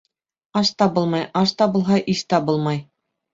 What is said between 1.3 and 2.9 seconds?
аш табылһа, иш табылмай.